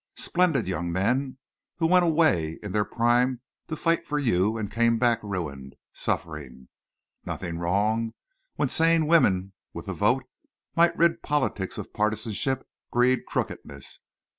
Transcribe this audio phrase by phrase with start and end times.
[0.17, 1.37] Splendid young men
[1.77, 6.69] who went away in their prime to fight for you and came back ruined, suffering!
[7.23, 8.15] Nothing wrong
[8.55, 10.23] when sane women with the vote
[10.75, 13.99] might rid politics of partisanship, greed, crookedness?